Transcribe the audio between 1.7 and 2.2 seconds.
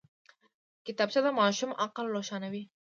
عقل